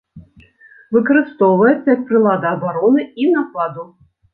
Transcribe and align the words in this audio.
Выкарыстоўваецца 0.97 1.85
як 1.95 2.03
прылада 2.11 2.47
абароны 2.59 3.01
і 3.21 3.33
нападу. 3.41 3.93